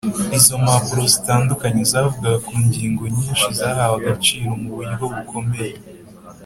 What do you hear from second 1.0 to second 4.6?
zitandukanye zavugaga ku ngingo nyinshi zahawe agaciro